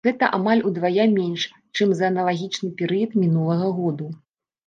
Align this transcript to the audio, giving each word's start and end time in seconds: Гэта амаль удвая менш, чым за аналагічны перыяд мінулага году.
Гэта 0.05 0.27
амаль 0.37 0.61
удвая 0.69 1.03
менш, 1.17 1.43
чым 1.77 1.91
за 1.99 2.07
аналагічны 2.11 2.69
перыяд 2.79 3.11
мінулага 3.25 3.67
году. 3.81 4.07